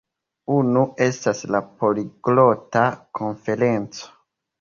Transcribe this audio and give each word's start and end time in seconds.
Unu 0.53 0.85
estas 1.07 1.41
la 1.55 1.61
Poliglota 1.81 2.87
Konferenco 3.21 4.09